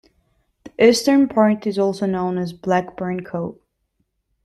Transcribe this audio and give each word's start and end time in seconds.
The 0.63 0.83
eastern 0.87 1.27
part 1.27 1.67
is 1.67 1.77
also 1.77 2.07
known 2.07 2.39
as 2.39 2.53
Blackburn 2.53 3.23
Cove. 3.23 3.59